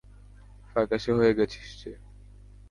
[0.69, 1.91] ফ্যাকাশে হয়ে গেছিস যে।